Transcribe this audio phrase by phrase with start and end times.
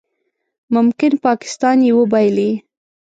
[0.75, 2.51] ممکن پاکستان یې وبایلي